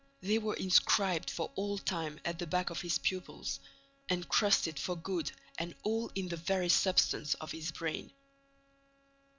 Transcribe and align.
They 0.21 0.39
were 0.39 0.55
inscribed 0.55 1.29
for 1.29 1.51
all 1.53 1.77
time 1.77 2.19
at 2.25 2.39
the 2.39 2.47
back 2.47 2.71
of 2.71 2.81
his 2.81 2.97
pupils, 2.97 3.59
encrusted 4.09 4.79
for 4.79 4.95
good 4.95 5.31
and 5.59 5.75
all 5.83 6.09
in 6.15 6.27
the 6.29 6.37
very 6.37 6.69
substance 6.69 7.35
of 7.35 7.51
his 7.51 7.71
brain! 7.71 8.11